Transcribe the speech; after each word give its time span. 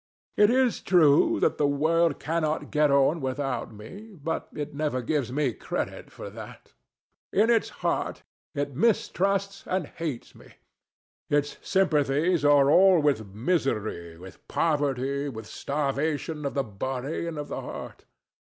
It 0.35 0.49
is 0.49 0.79
true 0.81 1.39
that 1.41 1.59
the 1.59 1.67
world 1.67 2.17
cannot 2.19 2.71
get 2.71 2.89
on 2.89 3.21
without 3.21 3.71
me; 3.71 4.17
but 4.19 4.49
it 4.51 4.73
never 4.73 4.99
gives 5.03 5.31
me 5.31 5.53
credit 5.53 6.09
for 6.11 6.27
that: 6.31 6.73
in 7.31 7.51
its 7.51 7.69
heart 7.69 8.23
it 8.55 8.75
mistrusts 8.75 9.63
and 9.67 9.85
hates 9.85 10.33
me. 10.33 10.55
Its 11.29 11.57
sympathies 11.61 12.43
are 12.43 12.71
all 12.71 12.99
with 12.99 13.27
misery, 13.27 14.17
with 14.17 14.47
poverty, 14.47 15.29
with 15.29 15.45
starvation 15.45 16.47
of 16.47 16.55
the 16.55 16.63
body 16.63 17.27
and 17.27 17.37
of 17.37 17.47
the 17.49 17.61
heart. 17.61 18.05